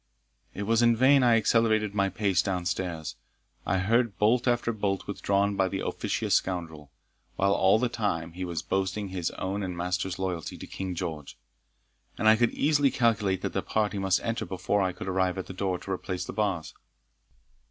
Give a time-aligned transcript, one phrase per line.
[0.55, 3.17] It was in vain I accelerated my pace down stairs;
[3.67, 6.89] I heard bolt after bolt withdrawn by the officious scoundrel,
[7.35, 10.95] while all the time he was boasting his own and his master's loyalty to King
[10.95, 11.37] George;
[12.17, 15.45] and I could easily calculate that the party must enter before I could arrive at
[15.45, 16.73] the door to replace the bars.